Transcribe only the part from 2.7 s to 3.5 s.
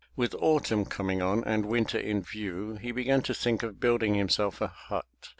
he began to